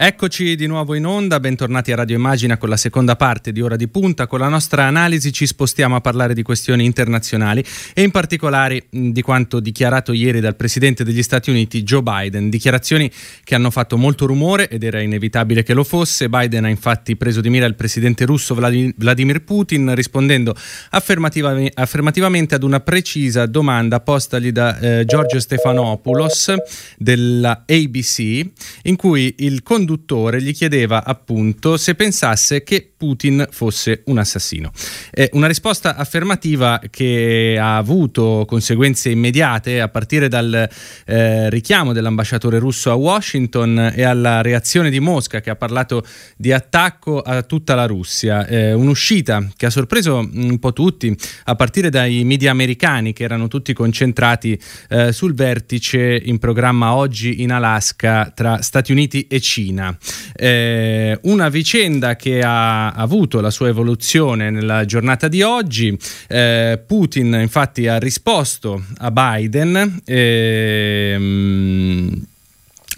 [0.00, 3.74] Eccoci di nuovo in onda, bentornati a Radio Immagina con la seconda parte di Ora
[3.74, 4.28] di Punta.
[4.28, 9.20] Con la nostra analisi ci spostiamo a parlare di questioni internazionali e in particolare di
[9.22, 12.48] quanto dichiarato ieri dal Presidente degli Stati Uniti Joe Biden.
[12.48, 13.10] Dichiarazioni
[13.42, 16.28] che hanno fatto molto rumore ed era inevitabile che lo fosse.
[16.28, 20.54] Biden ha infatti preso di mira il Presidente russo Vladimir Putin rispondendo
[20.90, 26.54] affermativa- affermativamente ad una precisa domanda postagli da eh, Giorgio Stephanopoulos
[26.96, 28.46] della ABC
[28.82, 34.70] in cui il conduttore conduttore gli chiedeva appunto se pensasse che Putin fosse un assassino.
[35.10, 40.68] È una risposta affermativa che ha avuto conseguenze immediate a partire dal
[41.06, 46.04] eh, richiamo dell'ambasciatore russo a Washington e alla reazione di Mosca che ha parlato
[46.36, 48.46] di attacco a tutta la Russia.
[48.46, 53.48] Eh, un'uscita che ha sorpreso un po' tutti, a partire dai media americani che erano
[53.48, 59.77] tutti concentrati eh, sul vertice in programma oggi in Alaska tra Stati Uniti e Cina.
[59.78, 59.96] Cina.
[60.34, 65.96] Eh, una vicenda che ha avuto la sua evoluzione nella giornata di oggi.
[66.26, 70.00] Eh, Putin infatti ha risposto a Biden.
[70.04, 71.46] Ehm,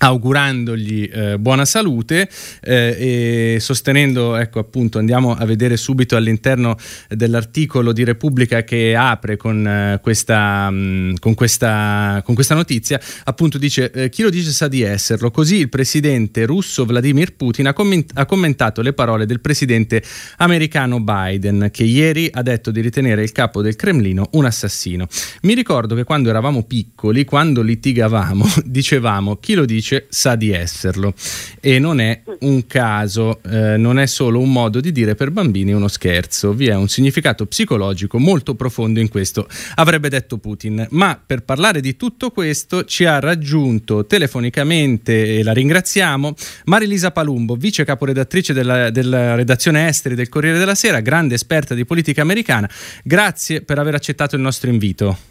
[0.03, 2.29] augurandogli eh, buona salute
[2.63, 6.77] eh, e sostenendo, ecco appunto, andiamo a vedere subito all'interno
[7.09, 13.01] dell'articolo di Repubblica che apre con, eh, questa, mh, mm, con, questa, con questa, notizia,
[13.25, 17.67] appunto dice eh, chi lo dice sa di esserlo, così il presidente russo Vladimir Putin
[17.67, 20.03] ha, comment- ha commentato le parole del presidente
[20.39, 25.07] americano Biden che ieri ha detto di ritenere il capo del Cremlino un assassino.
[25.43, 30.53] Mi ricordo che quando eravamo piccoli, quando litigavamo, dicevamo chi lo dice dice sa di
[30.53, 31.13] esserlo
[31.61, 35.73] e non è un caso, eh, non è solo un modo di dire per bambini
[35.73, 40.87] uno scherzo, vi è un significato psicologico molto profondo in questo, avrebbe detto Putin.
[40.91, 46.35] Ma per parlare di tutto questo ci ha raggiunto telefonicamente, e la ringraziamo,
[46.67, 51.85] Marilisa Palumbo, vice caporedattrice della, della redazione esteri del Corriere della Sera, grande esperta di
[51.85, 52.71] politica americana.
[53.03, 55.30] Grazie per aver accettato il nostro invito.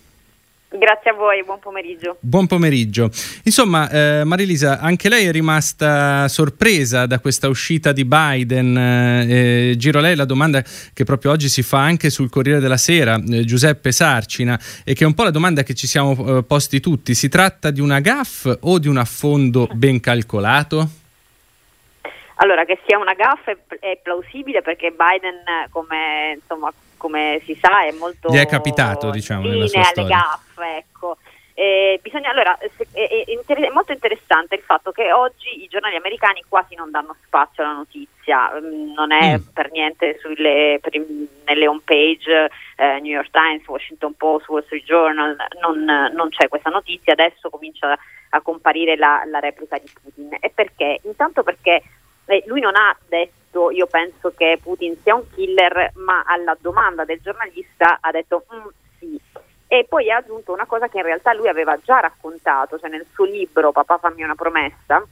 [0.71, 2.17] Grazie a voi, buon pomeriggio.
[2.19, 3.09] Buon pomeriggio.
[3.43, 8.77] Insomma, eh, Marilisa, anche lei è rimasta sorpresa da questa uscita di Biden.
[8.77, 10.63] Eh, giro a lei la domanda
[10.93, 15.05] che proprio oggi si fa anche sul Corriere della Sera, eh, Giuseppe Sarcina, e che
[15.05, 17.15] è un po' la domanda che ci siamo eh, posti tutti.
[17.15, 20.87] Si tratta di una gaff o di un affondo ben calcolato?
[22.35, 27.91] Allora, che sia una gaffa è plausibile perché Biden, come, insomma, come, si sa, è
[27.93, 28.29] molto...
[28.31, 31.17] Gli è capitato, diciamo, nella sua alle gaffe, ecco.
[31.55, 36.41] Eh, bisogna, allora, è, è, è, molto interessante il fatto che oggi i giornali americani
[36.47, 39.41] quasi non danno spazio alla notizia, mm, non è mm.
[39.53, 40.93] per niente sulle, per,
[41.45, 46.47] nelle home page eh, New York Times, Washington Post, Wall Street Journal, non, non c'è
[46.47, 47.97] questa notizia, adesso comincia
[48.29, 50.37] a comparire la, la replica di Putin.
[50.39, 51.01] E perché?
[51.03, 51.81] Intanto perché
[52.27, 53.38] eh, lui non ha detto
[53.71, 58.67] io penso che Putin sia un killer, ma alla domanda del giornalista ha detto mm,
[58.97, 59.19] sì.
[59.67, 63.05] E poi ha aggiunto una cosa che in realtà lui aveva già raccontato, cioè nel
[63.13, 65.03] suo libro Papà fammi una promessa,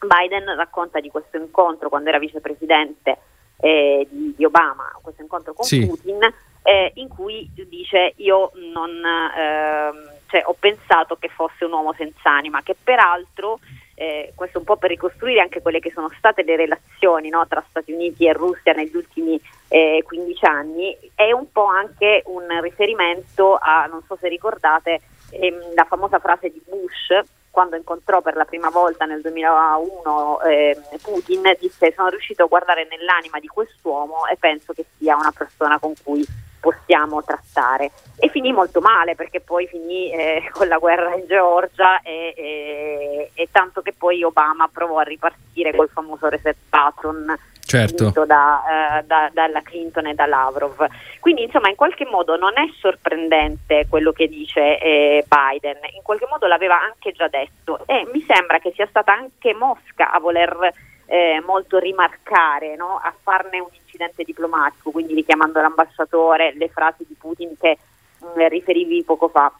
[0.00, 3.18] Biden racconta di questo incontro quando era vicepresidente
[3.58, 5.86] eh, di, di, Obama, questo incontro con sì.
[5.86, 6.18] Putin,
[6.62, 12.30] eh, in cui dice io non, eh, cioè, ho pensato che fosse un uomo senza
[12.30, 13.60] anima, che peraltro
[13.94, 17.64] eh, questo un po' per ricostruire anche quelle che sono state le relazioni no, tra
[17.68, 23.58] Stati Uniti e Russia negli ultimi eh, 15 anni, è un po' anche un riferimento
[23.60, 28.46] a, non so se ricordate, ehm, la famosa frase di Bush quando incontrò per la
[28.46, 34.36] prima volta nel 2001 eh, Putin, disse sono riuscito a guardare nell'anima di quest'uomo e
[34.36, 36.26] penso che sia una persona con cui
[36.58, 37.90] possiamo trattare.
[38.16, 43.30] E finì molto male perché poi finì eh, con la guerra in Georgia e, e,
[43.34, 47.36] e, tanto che poi Obama provò a ripartire col famoso reset button
[47.78, 48.24] certo.
[48.26, 50.86] da, eh, da, dalla Clinton e da Lavrov.
[51.20, 56.26] Quindi insomma in qualche modo non è sorprendente quello che dice eh, Biden, in qualche
[56.28, 60.72] modo l'aveva anche già detto e mi sembra che sia stata anche Mosca a voler
[61.06, 62.96] eh, molto rimarcare, no?
[62.96, 67.78] a farne un incidente diplomatico, quindi richiamando l'ambasciatore, le frasi di Putin che
[68.18, 69.52] mh, mm, riferivi poco fa,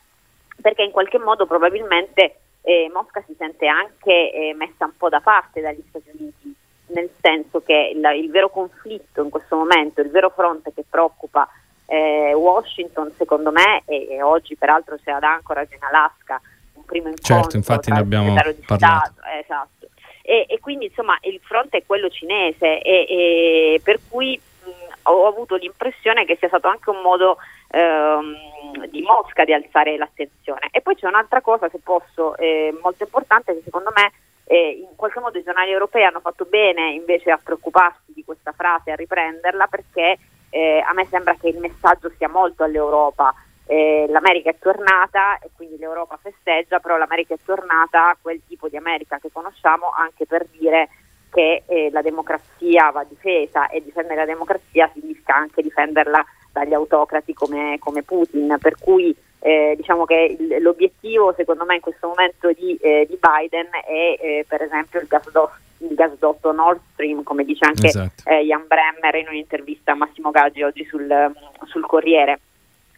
[0.60, 5.20] perché in qualche modo probabilmente eh, Mosca si sente anche eh, messa un po' da
[5.20, 6.54] parte dagli Stati Uniti,
[6.94, 11.48] nel senso che il, il vero conflitto in questo momento, il vero fronte che preoccupa
[11.86, 16.40] eh, Washington, secondo me, e, e, oggi peraltro c'è ad Anchorage in Alaska
[16.74, 18.62] un primo incontro certo, infatti ne abbiamo parlato.
[18.62, 19.88] Stato, esatto,
[20.22, 24.70] e, e quindi insomma il fronte è quello cinese e, e per cui mh,
[25.10, 27.38] ho avuto l'impressione che sia stato anche un modo
[27.72, 30.68] ehm, di Mosca di alzare l'attenzione.
[30.70, 34.12] E poi c'è un'altra cosa, se posso, eh, molto importante, che secondo me
[34.52, 38.52] eh, in qualche modo i giornali europei hanno fatto bene invece a preoccuparsi di questa
[38.52, 40.18] frase, a riprenderla, perché
[40.50, 43.34] eh, a me sembra che il messaggio sia molto all'Europa.
[43.64, 48.76] Eh, L'America è tornata e quindi l'Europa festeggia, però l'America è tornata quel tipo di
[48.76, 50.90] America che conosciamo anche per dire
[51.30, 56.22] che eh, la democrazia va difesa e difendere la democrazia significa anche difenderla
[56.52, 62.06] dagli autocrati come, come Putin, per cui eh, diciamo che l'obiettivo secondo me in questo
[62.06, 67.24] momento di, eh, di Biden è eh, per esempio il gasdotto, il gasdotto, Nord Stream,
[67.24, 68.22] come dice anche esatto.
[68.28, 71.32] Eh, Jan Bremmer in un'intervista a Massimo Gaggi oggi sul,
[71.66, 72.38] sul Corriere,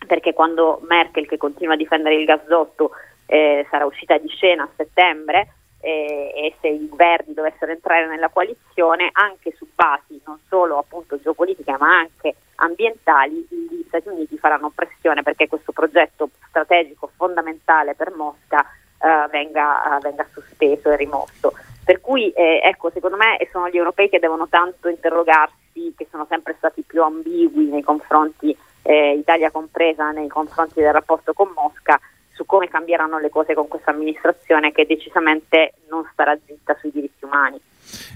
[0.07, 2.91] perché quando Merkel che continua a difendere il gasdotto
[3.25, 5.49] eh, sarà uscita di scena a settembre,
[5.85, 11.21] eh, e se i Verdi dovessero entrare nella coalizione anche su basi non solo appunto
[11.21, 18.13] geopolitiche ma anche ambientali gli Stati Uniti faranno pressione perché questo progetto strategico fondamentale per
[18.15, 18.65] Mosca
[19.05, 21.53] eh, venga, eh, venga, sospeso e rimosso.
[21.85, 26.27] Per cui eh, ecco, secondo me sono gli europei che devono tanto interrogarsi, che sono
[26.29, 32.01] sempre stati più ambigui nei confronti, eh, Italia compresa, nei confronti del rapporto con Mosca,
[32.35, 37.25] su come cambieranno le cose con questa amministrazione che decisamente non starà zitta sui diritti
[37.25, 37.61] umani.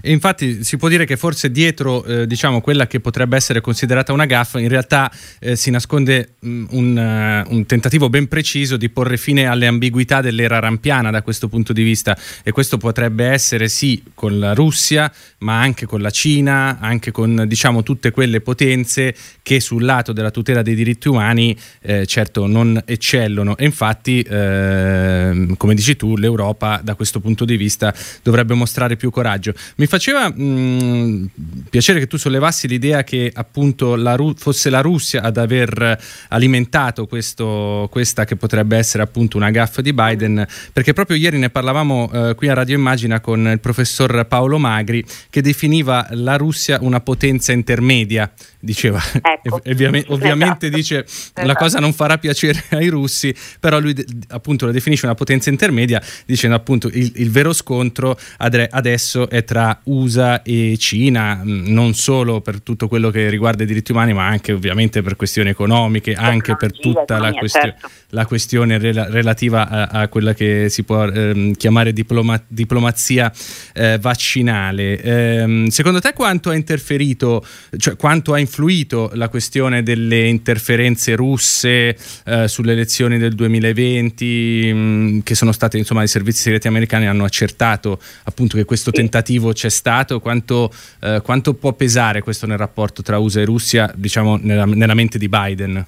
[0.01, 4.13] E infatti si può dire che forse dietro eh, diciamo, quella che potrebbe essere considerata
[4.13, 8.77] una gaffa, in realtà eh, si nasconde mh, mm, un, uh, un, tentativo ben preciso
[8.77, 12.17] di porre fine alle ambiguità dell'era rampiana da questo punto di vista.
[12.43, 17.45] E questo potrebbe essere sì con la Russia, ma anche con la Cina, anche con
[17.47, 22.81] diciamo, tutte quelle potenze che sul lato della tutela dei diritti umani eh, certo non
[22.85, 23.57] eccellono.
[23.57, 27.93] E infatti, ehm, come dici tu, l'Europa da questo punto di vista
[28.23, 29.53] dovrebbe mostrare più coraggio.
[29.75, 31.25] Mi faceva mh, mm,
[31.69, 37.07] piacere che tu sollevassi l'idea che appunto la Ru- fosse la Russia ad aver alimentato
[37.07, 42.11] questo, questa che potrebbe essere appunto una gaffa di Biden, perché proprio ieri ne parlavamo
[42.11, 46.99] eh, qui a Radio Immagina con il professor Paolo Magri che definiva la Russia una
[46.99, 49.61] potenza intermedia diceva ecco.
[49.69, 50.75] ovviamente, ovviamente esatto.
[50.75, 51.45] dice esatto.
[51.45, 53.95] la cosa non farà piacere ai russi però lui
[54.29, 59.79] appunto lo definisce una potenza intermedia dicendo appunto il, il vero scontro adesso è tra
[59.85, 64.51] USA e Cina non solo per tutto quello che riguarda i diritti umani ma anche
[64.53, 67.89] ovviamente per questioni economiche anche per tutta la, certo.
[68.09, 73.31] la questione rela- relativa a, a, quella che si può ehm, chiamare diploma- diplomazia
[73.73, 77.43] eh, vaccinale ehm, secondo te quanto ha interferito
[77.75, 84.71] cioè quanto ha influito influito la questione delle interferenze russe eh, sulle elezioni del 2020,
[84.73, 88.91] mh, mm, che sono state, insomma, i servizi segreti americani hanno accertato appunto che questo
[88.91, 90.69] tentativo c'è stato, quanto,
[91.01, 95.17] eh, quanto può pesare questo nel rapporto tra USA e Russia, diciamo, nella, nella mente
[95.17, 95.85] di Biden?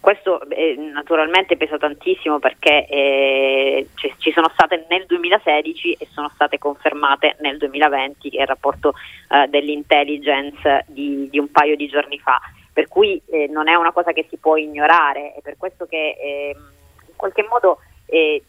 [0.00, 6.56] Questo eh, naturalmente pesa tantissimo perché eh, ci, sono state nel 2016 e sono state
[6.56, 8.94] confermate nel 2020, che è il rapporto
[9.28, 12.40] eh, dell'intelligence di, di, un paio di giorni fa,
[12.72, 16.16] per cui eh, non è una cosa che si può ignorare, è per questo che
[16.18, 16.70] ehm,
[17.08, 18.42] in qualche modo eh,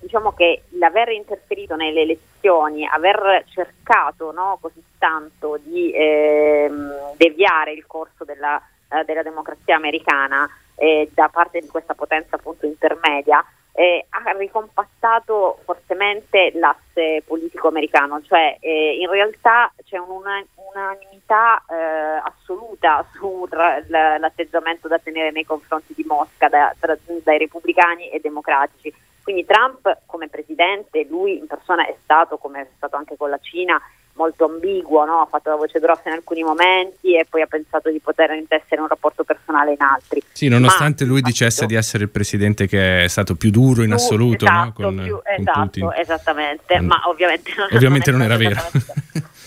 [0.00, 7.86] diciamo che l'aver interferito nelle elezioni, aver cercato no, così tanto di ehm, deviare il
[7.86, 14.06] corso della, eh, della democrazia americana, eh, da parte di questa potenza appunto intermedia eh,
[14.08, 23.04] ha ricompattato fortemente l'asse politico americano, cioè eh, in realtà c'è una, unanimità eh, assoluta
[23.14, 28.92] sull'atteggiamento da tenere nei confronti di Mosca da, tra, dai repubblicani e democratici.
[29.22, 33.38] Quindi Trump come presidente, lui in persona è stato, come è stato anche con la
[33.38, 33.80] Cina,
[34.20, 35.22] molto ambiguo, no?
[35.22, 38.82] ha fatto la voce grossa in alcuni momenti e poi ha pensato di poter intessere
[38.82, 40.22] un rapporto personale in altri.
[40.32, 43.92] Sì, nonostante Ma, lui dicesse di essere il presidente che è stato più duro in
[43.92, 44.88] assoluto esatto, no?
[44.88, 45.90] con, più, con esatto, Putin.
[45.96, 46.86] Esattamente, mm.
[46.86, 48.60] ma ovviamente non, ovviamente non, non era vero.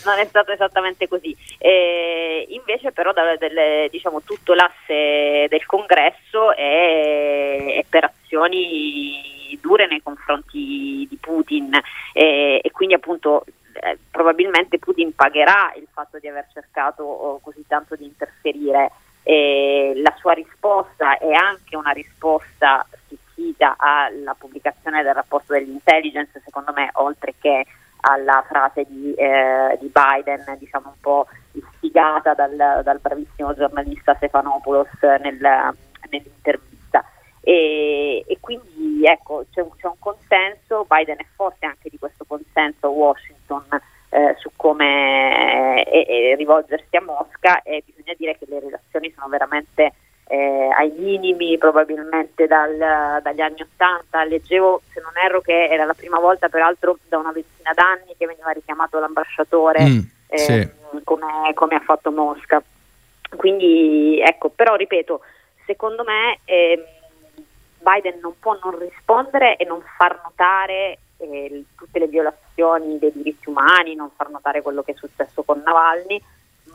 [0.06, 1.36] non è stato esattamente così.
[1.60, 9.88] E invece però da, delle, diciamo, tutto l'asse del congresso è, è per azioni dure
[9.88, 11.72] nei confronti di Putin
[12.12, 13.46] e, e quindi appunto
[13.84, 18.92] eh, probabilmente Putin pagherà il fatto di aver cercato oh, così tanto di interferire.
[19.24, 26.74] E la sua risposta è anche una risposta stizzita alla pubblicazione del rapporto dell'intelligence, secondo
[26.74, 27.66] me, oltre che
[28.06, 34.90] alla frase di, eh, di Biden, diciamo un po' istigata dal, dal bravissimo giornalista Stefanopoulos
[35.22, 35.40] nel,
[36.10, 37.06] nell'intervista.
[37.40, 42.24] E, e, quindi ecco c'è un, c'è un, consenso, Biden è forte anche di questo
[42.26, 43.66] consenso a Washington
[44.10, 49.94] eh, su come eh, rivolgersi a Mosca e bisogna dire che le relazioni sono veramente
[50.28, 54.24] eh, ai minimi probabilmente dal, dagli anni Ottanta.
[54.24, 58.26] Leggevo, se non erro, che era la prima volta peraltro da una ventina d'anni che
[58.26, 60.70] veniva richiamato l'ambasciatore mm, eh, sì.
[61.04, 62.62] come, come, ha fatto Mosca.
[63.36, 65.22] Quindi ecco, però ripeto,
[65.66, 66.84] secondo me eh,
[67.80, 73.50] Biden non può non rispondere e non far notare eh, tutte le violazioni dei diritti
[73.50, 76.22] umani, non far notare quello che è successo con Navalny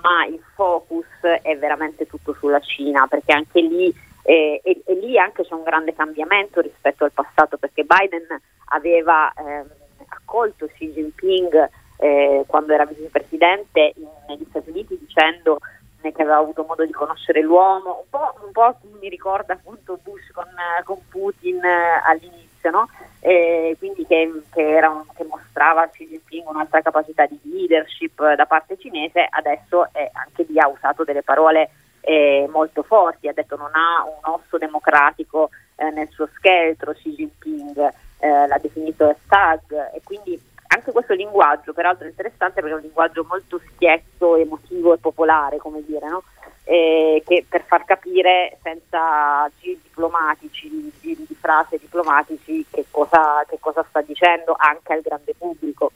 [0.03, 1.07] ma il focus
[1.43, 5.63] è veramente tutto sulla Cina, perché anche lì, eh, e, e, lì anche c'è un
[5.63, 8.27] grande cambiamento rispetto al passato, perché Biden
[8.67, 9.65] aveva eh,
[10.09, 13.95] accolto Xi Jinping eh, quando era vicepresidente
[14.29, 15.59] negli Stati Uniti dicendo
[16.01, 20.31] che aveva avuto modo di conoscere l'uomo, un po', un po mi ricorda appunto Bush
[20.33, 20.47] con,
[20.85, 22.89] con Putin eh, all'inizio, no?
[23.21, 28.47] eh, quindi che, che, un, che, mostrava a Xi Jinping un'altra capacità di leadership da
[28.47, 33.57] parte cinese, adesso eh, anche lì ha usato delle parole eh, molto forti, ha detto
[33.57, 39.93] non ha un osso democratico eh, nel suo scheletro Xi Jinping, eh, l'ha definito stag
[39.93, 40.41] e quindi
[40.79, 45.83] anche questo linguaggio peraltro interessante perché è un linguaggio molto schietto, emotivo e popolare, come
[45.85, 46.23] dire, no?
[46.65, 53.59] eh, che per far capire senza giri diplomatici, giri di frase diplomatici che cosa, che
[53.59, 55.91] cosa sta dicendo anche al grande pubblico.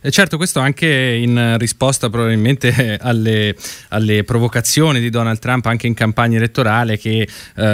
[0.00, 3.56] E certo, questo anche in risposta probabilmente alle,
[3.88, 7.26] alle, provocazioni di Donald Trump anche in campagna elettorale che
[7.56, 7.64] eh,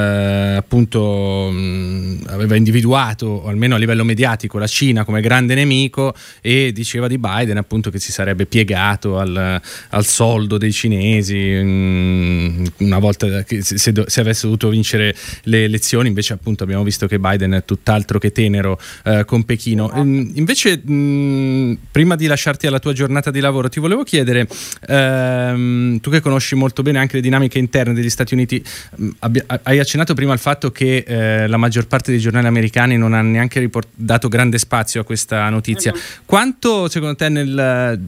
[0.57, 7.09] appunto mh, aveva individuato, almeno a livello mediatico, la Cina come grande nemico e diceva
[7.09, 13.43] di Biden appunto che si sarebbe piegato al, al soldo dei cinesi mh, una volta
[13.43, 15.15] che se, se, avesse dovuto vincere
[15.45, 19.93] le elezioni, invece appunto abbiamo visto che Biden è tutt'altro che tenero eh, con Pechino.
[19.93, 24.47] E, invece mh, prima di lasciarti alla tua giornata di lavoro, ti volevo chiedere,
[24.87, 28.63] ehm, tu che conosci molto bene anche le dinamiche interne degli Stati Uniti,
[29.01, 32.97] mm, abbi- hai accennato prima al fatto che eh, la maggior parte dei giornali americani
[32.97, 35.93] non ha neanche riport- dato grande spazio a questa notizia.
[35.93, 36.01] Uh-huh.
[36.25, 38.01] Quanto secondo te nel,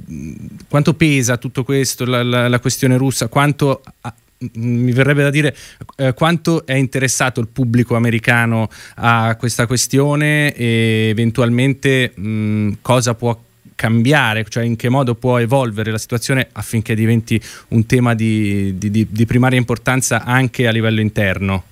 [0.69, 3.29] quanto pesa tutto questo, la, la, la questione russa?
[3.29, 3.83] Quanto
[4.55, 5.57] mi verrebbe da dire
[5.97, 13.39] eh, quanto è interessato il pubblico americano a questa questione e eventualmente mh, cosa può
[13.83, 18.93] cambiare, cioè in che modo può evolvere la situazione affinché diventi un tema di, di,
[18.93, 21.65] di, di primaria importanza anche a livello interno,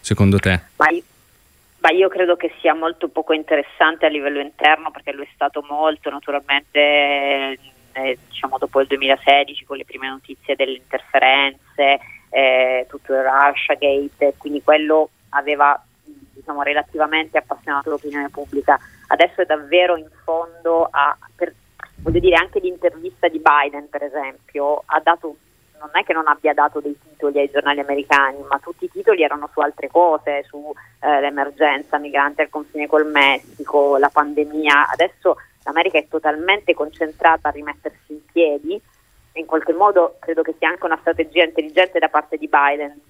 [0.00, 0.58] secondo te?
[0.76, 5.62] Ma io, credo che sia molto poco interessante a livello interno perché lo è stato
[5.68, 7.58] molto naturalmente
[7.92, 12.00] eh, diciamo dopo il 2016 con le prime notizie delle interferenze,
[12.30, 15.78] eh, tutto il Russia Gate, quindi quello aveva
[16.32, 18.78] diciamo, relativamente appassionato l'opinione pubblica
[19.12, 21.54] adesso è davvero in fondo a, per,
[22.02, 25.36] voglio dire anche l'intervista di Biden per esempio ha dato
[25.80, 29.22] non è che non abbia dato dei titoli ai giornali americani, ma tutti i titoli
[29.22, 34.88] erano su altre cose, sull'emergenza eh, migranti al confine col Messico, la pandemia.
[34.90, 38.80] Adesso l'America è totalmente concentrata a rimettersi in piedi
[39.32, 43.00] e in qualche modo credo che sia anche una strategia intelligente da parte di Biden,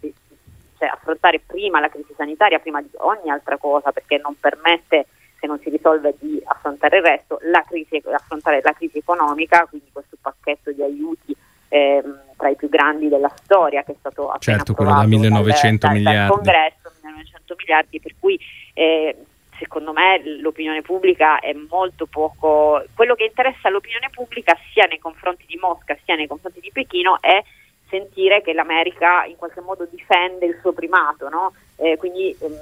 [0.79, 5.07] cioè affrontare prima la crisi sanitaria, prima di ogni altra cosa, perché non permette
[5.41, 9.89] se non si risolve di affrontare il resto, la crisi, affrontare la crisi economica, quindi
[9.91, 11.35] questo pacchetto di aiuti
[11.69, 15.87] ehm, tra i più grandi della storia che è stato appena certo, quello da 1900
[15.87, 16.19] dal, miliardi.
[16.19, 18.39] dal congresso, 1900 miliardi, per cui
[18.75, 19.17] eh,
[19.59, 25.45] secondo me l'opinione pubblica è molto poco, quello che interessa all'opinione pubblica sia nei confronti
[25.47, 27.43] di Mosca sia nei confronti di Pechino è
[27.91, 31.53] sentire che l'America in qualche modo difende il suo primato, no?
[31.77, 32.55] eh, quindi ehm,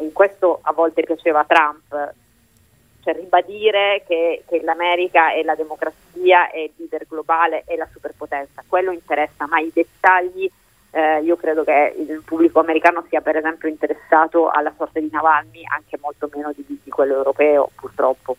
[0.00, 2.14] in questo a volte piaceva Trump,
[3.02, 8.62] cioè ribadire che, che, l'America è la democrazia, è il leader globale, è la superpotenza,
[8.66, 10.50] quello interessa, ma i dettagli
[10.94, 15.62] eh, io credo che il pubblico americano sia per esempio interessato alla sorte di Navalny
[15.64, 18.36] anche molto meno di, di quello europeo purtroppo.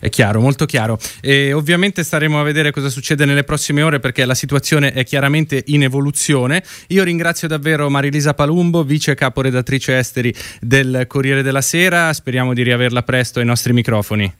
[0.00, 0.98] È chiaro, molto chiaro.
[1.20, 5.62] E ovviamente staremo a vedere cosa succede nelle prossime ore perché la situazione è chiaramente
[5.66, 6.62] in evoluzione.
[6.88, 12.12] Io ringrazio davvero Marilisa Palumbo, vice caporedattrice esteri del Corriere della Sera.
[12.12, 14.32] Speriamo di riaverla presto ai nostri microfoni.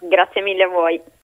[0.00, 1.00] Grazie mille a voi.